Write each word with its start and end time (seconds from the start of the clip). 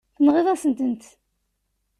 Tenɣiḍ-as-tent. 0.15 1.03